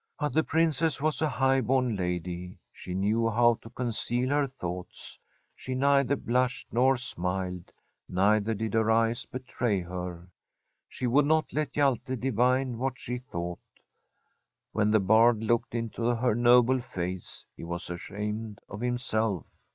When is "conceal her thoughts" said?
3.69-5.19